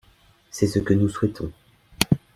C’est 0.49 0.65
ce 0.65 0.79
que 0.79 0.95
nous 0.95 1.09
souhaitons. 1.09 1.51